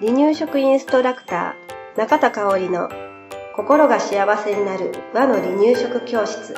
[0.00, 2.88] 離乳食インストラクター中田香織の
[3.54, 6.54] 心が幸せになる和の離乳食教室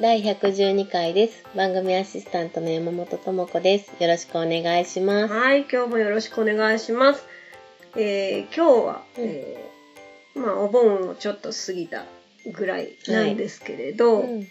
[0.00, 1.44] 第112回です。
[1.56, 3.92] 番組アシスタントの山本智子です。
[4.00, 5.34] よろしくお願いします。
[5.34, 7.26] はい今日もよろしくお願いします、
[7.96, 12.04] えー今日は、うんえーまあお盆をちょっと過ぎた
[12.52, 14.48] ぐらいなんですけれど、うん。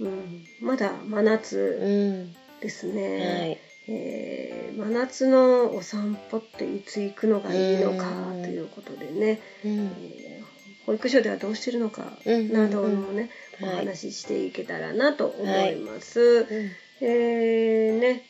[0.00, 1.86] うんまだ真夏う
[2.28, 2.32] ん。
[2.60, 3.52] ですはね、
[3.88, 3.92] い。
[3.92, 9.70] えー真夏のお散歩っていつ行くのがいいのかうんということでね、うん。
[9.70, 10.44] えー
[10.86, 13.30] 保育所ではどうしてるのかうんなどもね、
[13.62, 16.20] おはい話ししていけたらなと思います。
[16.20, 16.70] うん
[17.02, 18.22] えーね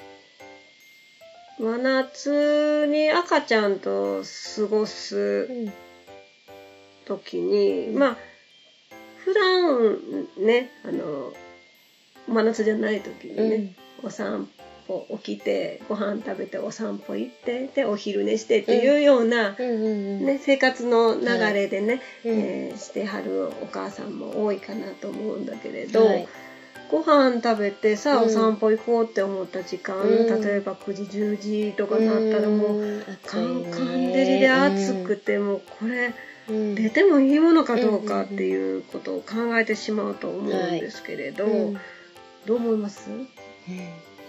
[1.59, 4.23] 真夏に赤ちゃんと
[4.57, 5.17] 過ごす
[5.51, 5.73] うん。
[7.07, 8.17] 時に、うんまあ
[9.31, 11.33] 普段ねあの
[12.29, 14.49] 真夏じゃない時にね、お散
[14.89, 19.67] 歩起きてご飯食べてお散歩行ってでお昼寝してっていうような、うん。
[19.67, 19.89] う
[20.23, 20.27] ん。
[20.27, 22.31] ね、生活の流れでね、うん。
[22.33, 26.29] えーしてはるお母さんも多いかなと思うんだけれど、はい。
[26.91, 28.25] ご飯食べてさ、うん。
[28.27, 30.27] お散歩行こうって思った時間、うん。
[30.43, 33.03] 例えば9時10時とかなったらもう、うん。
[33.27, 36.15] カンカン照りで暑くてもうこれうん
[36.75, 40.49] 出てもいいものかどうかっていうことを考えてしまうと思うん
[40.81, 41.75] ですけれど、うん。
[42.47, 43.11] どう思います？
[43.11, 43.27] うん。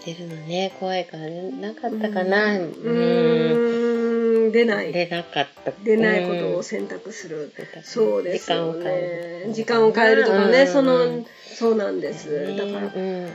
[0.05, 2.57] 出るのね、怖いからねなかったかな。
[2.57, 4.51] うーん。
[4.51, 4.91] 出ない。
[4.91, 5.71] 出なかった。
[5.83, 7.83] 出ないことをうん選択する、うん。
[7.83, 9.53] そうですよ時間を変えるね。
[9.53, 10.67] 時間を変えるとかね、うん。
[10.67, 11.25] その
[11.55, 13.31] そうなんです、だからうん。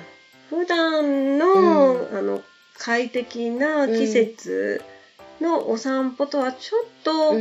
[0.51, 2.43] 普段の、うあの
[2.79, 4.83] 快適な季節
[5.41, 7.37] のお散歩とはちょっとう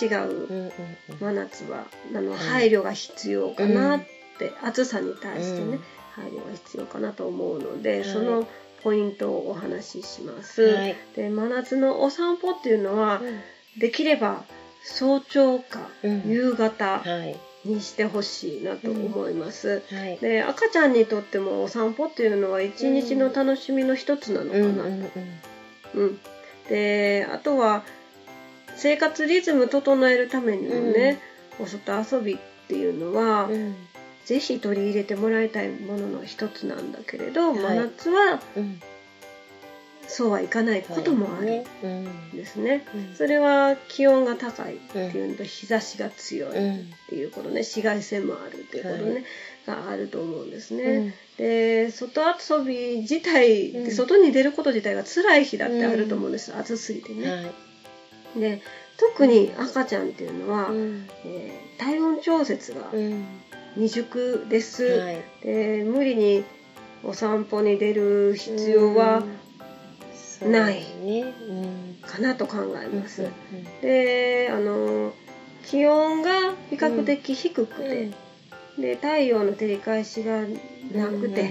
[0.00, 0.72] 違う、
[1.20, 2.36] 真夏はあのん。
[2.36, 4.00] 配慮が必要かなっ
[4.38, 5.80] て、暑さに対してね、うん。
[6.12, 8.46] 配慮が必要かなと思うので、はいその
[8.82, 10.62] ポイントをお話しします。
[10.62, 10.96] はい。
[11.14, 13.20] で真夏のお散歩っていうのは、
[13.78, 14.44] できれば
[14.84, 16.22] 早朝かうん。
[16.28, 17.38] 夕方はい。
[17.64, 19.82] にしてほしいなと思います。
[19.92, 20.18] はい。
[20.18, 25.10] で赤ちゃんにとってもお散歩っていうのは一日の楽しみの一つなのかな、うんうん。
[25.94, 26.18] うん。
[26.68, 27.84] であとは
[28.76, 31.20] 生活リズム整えるためにもね、
[31.58, 32.38] お外遊びっ
[32.68, 33.74] ていうのは、うん。
[34.24, 37.58] ぜひ取り入れてもらいたいものの一つなんだけれど、はい。
[37.58, 38.80] 真夏はうん。
[40.08, 41.64] そうはいかないこともある
[42.34, 42.84] ですね。
[42.94, 43.14] うん。
[43.16, 46.80] それは気温が高いっていうのと日差しが強いうん。
[46.80, 47.60] っていうことね。
[47.60, 49.24] 紫外線もあるっていうことね、
[49.66, 50.84] があると思うんですね。
[50.84, 51.12] うん。
[51.38, 53.90] で外遊び自体でうん。
[53.90, 57.30] 外に出ること自体が辛い日だってあると思うんです、暑すぎてね。
[57.30, 57.71] はい
[58.36, 58.62] で
[58.98, 61.08] 特に赤ちゃんっていうのは、うん。
[61.24, 63.24] えー体温調節がうん。
[63.74, 65.22] 未熟です、はい。
[65.42, 66.44] で無理に
[67.02, 69.24] お散歩に出る必要は
[70.42, 70.84] ない
[72.02, 73.22] かなと考えます。
[73.22, 73.80] うん。
[73.80, 75.12] であの
[75.64, 78.10] 気温が比較的低くて、
[78.78, 80.42] で太陽の照り返しが
[80.92, 81.42] なくて、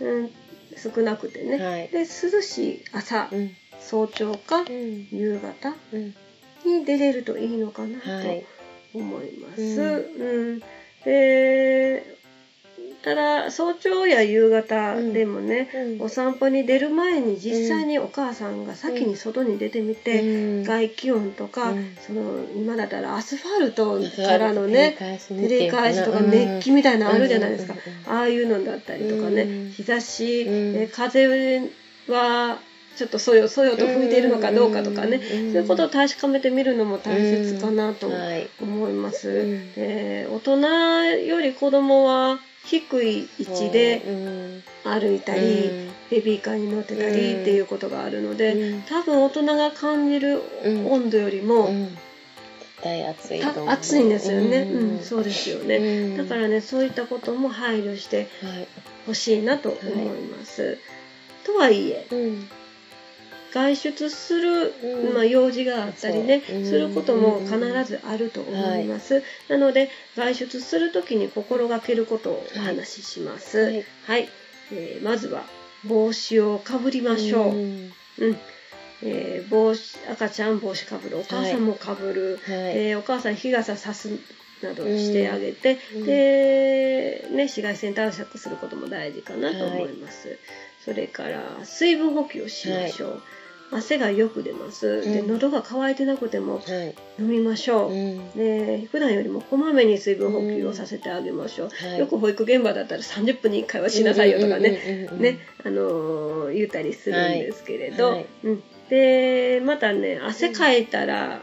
[0.00, 0.30] うんうんうん
[0.76, 1.88] 少なくてね、うんはい。
[1.88, 2.06] で涼
[2.42, 3.50] しい朝、うん
[3.88, 5.08] 早朝かうん。
[5.10, 6.14] 夕方うん。
[6.64, 8.44] に出れるといいのかなはい。
[8.92, 9.60] と思います。
[9.60, 10.52] うん。
[10.52, 10.62] うん。
[11.04, 12.22] で
[13.02, 16.02] ただ早朝や夕方でもね、うん。
[16.02, 20.24] お散歩に出る前に実際にお母さんが先に外に出てみて、う
[20.60, 20.64] ん。
[20.64, 21.96] 外気温とか、うん。
[22.06, 27.74] その今だったらアスファルトからのね照照り返しとか熱気みたいなのあるじゃないですか、
[28.06, 29.70] ああいうのだったりとかね、うん。
[29.70, 30.46] 日差し、
[30.92, 31.68] 風
[32.06, 32.60] は
[32.96, 38.48] ちょっとそよそよと吹いているのかどうかとかね、うんそういうことを確かめてみるのも大切かなとはい。
[38.60, 39.28] 思います。
[39.28, 39.72] うん。
[39.74, 40.56] で大人
[41.26, 44.62] より子供は低い位置でうん。
[44.84, 45.92] 歩いたり、うん。
[46.10, 48.82] ベビーカーに乗ってたりっていうことがあるので、うん。
[48.82, 50.42] 多分大人が感じる
[50.88, 51.70] 温度よりも、
[52.82, 55.80] 対暑いんですよね、ううんんそうですよね、う
[56.14, 56.16] ん。
[56.16, 58.68] だからねそういったことも配慮してはい。
[59.06, 60.78] ほしいなと思います、
[61.44, 62.48] とはいえうん
[63.52, 65.14] 外出する、うん。
[65.14, 73.58] まあ、用事があったりね、することも必ずあると思います、なので外出する時に心がけることをお話しします。
[73.58, 73.64] は
[74.06, 74.24] はい。
[74.24, 74.28] い、
[74.72, 75.44] えーまずは
[75.84, 77.92] 帽子をかぶりましょう、うん。
[78.18, 78.36] うん。
[79.02, 82.76] えー帽子赤ちゃん帽子かぶるお母さんもかぶる、はい。
[82.76, 84.08] えーお母さん日傘さす
[84.62, 90.38] などしてあげて、うんで、ね、紫外線対策することも大事かなと思います、
[90.84, 93.22] それから水分補給をしましょう、
[93.72, 95.28] 汗がよく出ます、でうん。
[95.28, 96.94] 喉が渇いてなくてもはい。
[97.18, 98.30] 飲みましょう、うん。
[98.32, 101.98] で普段よりもこまめに水分補給をさせてあげましょう、はい。
[101.98, 108.14] よく保育現場だったら30分に1回はしなさいよとかね、うんうんうんうんね、あのー言ったりするんですけれど、はい。
[108.16, 108.26] はい。
[108.44, 111.42] うん、でまたね汗かいたら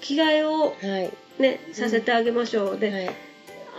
[0.00, 1.10] 着替えをはい。
[1.40, 2.78] ねさせてあげましょう。
[2.78, 3.10] で、はい。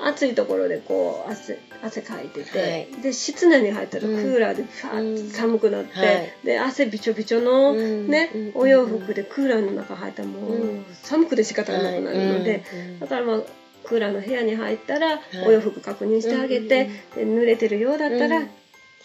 [0.06, 2.88] 暑いところでこう汗汗かいてて、はい。
[3.02, 4.18] で室内に入ったらクうん。
[4.36, 6.34] ーラーでファーッうんと寒くなって、はい。
[6.44, 8.08] で汗びちょびちょの、うん。
[8.08, 8.52] ねうん。
[8.56, 10.86] お洋服でクーラーの中入ったらもう、うん。
[11.04, 13.00] 寒くて仕方がなくなるので、うん。
[13.00, 13.42] だからまあ
[13.84, 15.20] クーラーの部屋に入ったら、い。
[15.46, 16.86] お洋服確認してあげて、
[17.16, 18.50] で濡れてるようだったら、うん。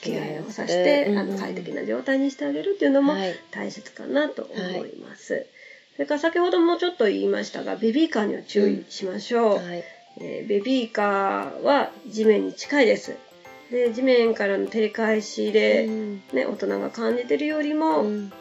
[0.02, 3.34] 着替えをさせて、うんあの快適な状態にしてあげるっていうのもはい。
[3.52, 5.46] 大切かなと思います。
[5.94, 9.58] それから先ほどもちょっと言いましたがベビーカーには注意しましょう。
[9.58, 9.84] はい。
[10.20, 13.14] えーベビーカーは地面に近いです。
[13.70, 18.32] で地面からの照り返しで、うんね、大人が感じてるよりうもん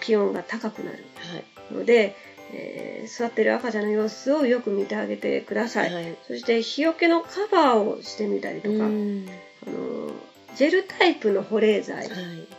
[0.00, 1.74] 気温が高くなるはい。
[1.74, 2.14] ので、
[2.52, 5.92] えー座ってる赤ちゃんの様子をよく見てあげてください。
[5.94, 6.16] はい。
[6.26, 9.28] そして日よけのカバーをしてみたりとか、うん
[9.66, 10.10] あの
[10.56, 12.08] ジェルタイプの保冷剤はい。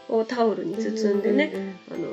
[0.09, 1.51] をタオルに包んでね、
[1.91, 2.07] あの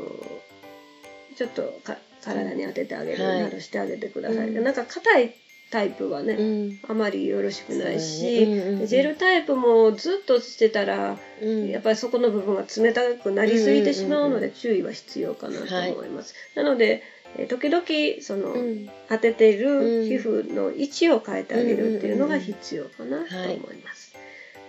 [1.37, 4.49] ちょっとか体に当ててあげるはいなどしてあげてください。
[4.49, 5.35] うんなんか硬い
[5.75, 6.79] タイプはね、うん。
[6.89, 8.43] あまりよろしくないし、ね。
[8.45, 8.87] うんうんうん。
[8.87, 11.69] ジェルタイプもずっとしてたら、うん。
[11.69, 16.33] やっぱりそこの部分が冷たくなりすぎてしまうので注意は必要かなと思います。
[16.55, 17.03] なので、
[17.37, 17.85] えー時々
[18.23, 18.89] その、うん。
[19.09, 20.09] 当てているうん。
[20.09, 24.15] 皮膚の位置を変えてあげるっていうのが必要かなと思います。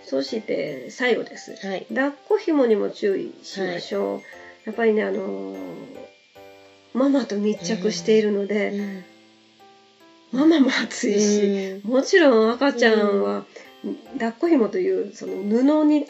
[0.04, 1.54] そして最後です。
[1.64, 1.86] はい。
[1.88, 4.20] 抱っこ紐にも注意しましょう。
[4.64, 5.56] やっぱりね、あのー
[6.94, 9.04] ママと密着しているので、うん
[10.32, 13.44] ママも暑いし、もちろん赤ちゃんは、
[14.14, 16.06] 抱っこ紐というその布に囲囲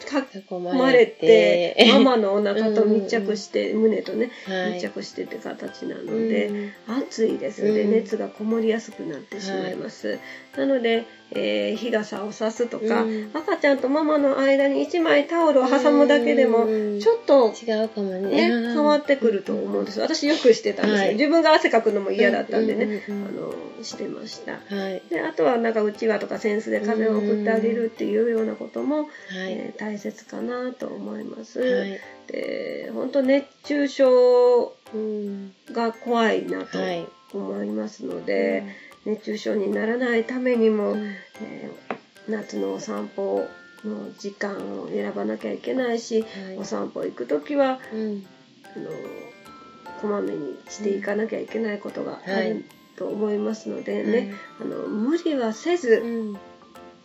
[0.59, 4.73] まれて、ママのお腹と密着して、胸とね、はい。
[4.73, 6.71] 密着してって形なので、うん。
[6.87, 7.91] 暑いですでうん。
[7.91, 10.17] 熱がこもりやすくなってしまいます、
[10.57, 13.29] なので、えー日傘をさすとか、うん。
[13.33, 16.99] 赤ちゃんとママの間に1枚タオルを挟むだけでもうん。
[16.99, 18.49] ちょっと違うかもね。
[18.49, 19.99] ね、変わってくると思うんです。
[19.99, 21.15] 私よくしてたんですよ、はい。
[21.15, 23.53] 自分が汗かくのも嫌だったんでね、うんうんうんあの
[23.83, 24.53] してました。
[24.53, 24.57] は
[24.89, 25.03] い。
[25.09, 29.07] であとはなんかうちわとか扇子で風を送ってあげるっていうようなことも、はい。
[29.51, 31.99] えー大切かなと思います、はい。
[32.27, 35.53] で本当熱中症うん。
[35.71, 37.05] が怖いなとはい。
[37.33, 38.63] 思いますので、
[39.07, 41.97] 熱中症にならないためにも、うんえー
[42.29, 43.47] 夏のお散歩
[43.85, 46.57] の時間を選ばなきゃいけないし、はい。
[46.57, 48.25] お散歩行く時はうん。
[48.75, 48.89] あの
[50.01, 52.49] こまめにしていかなきゃいけないことがあはい。
[52.49, 52.65] る
[52.97, 56.35] と思いますのでね、あの無理はせずうん。
[56.35, 56.37] っ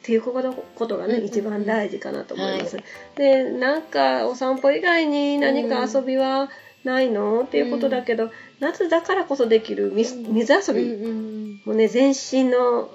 [0.03, 2.77] ていうことことがね、うん一番大事かなと思います。
[2.79, 2.83] は
[3.15, 6.51] でなんかお散歩以外に何か遊びは
[6.85, 8.31] ないの、っていうことだけど
[8.61, 10.83] 夏だからこそできる水水遊び。
[10.83, 11.33] うんうん
[11.65, 12.91] もね全身の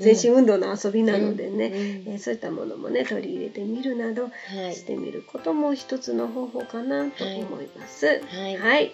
[0.00, 1.74] 全身運動の遊びなのでね、うん。
[1.74, 1.80] うん。
[2.12, 4.30] えーそういったものもね取り入れてみるなどは
[4.68, 4.74] い。
[4.74, 8.06] してみることも一つの方法かなと思います。
[8.06, 8.56] はい。
[8.56, 8.92] はい、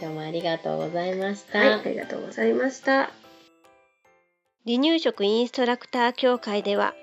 [0.00, 1.58] 今日もありがとうございました。
[1.58, 3.10] はい、ありがとうございました。
[4.66, 6.94] 離乳食インストラクター協会では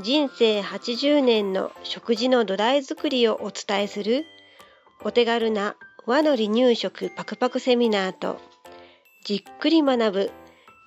[0.00, 4.24] 人生80年の食事の土台作りをお伝えする
[5.02, 8.38] お手軽な和の離乳食パクパクセミナーと
[9.24, 10.30] じっくり学ぶ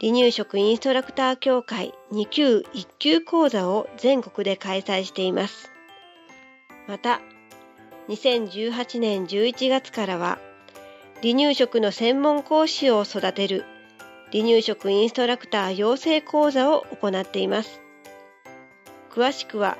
[0.01, 5.71] 離乳食インストラクター協会2級1級講座を全国で開催しています。
[6.87, 7.21] また、
[8.09, 10.39] 2018年11月からは
[11.21, 13.63] 離乳食の専門講師を育てる
[14.31, 17.81] 離乳食インストラクター養成講座を行っています。
[19.09, 19.77] 詳しくは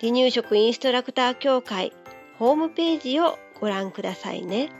[0.00, 1.92] 離乳食インストラクター協会
[2.38, 4.70] ホームページをご覧くださいね。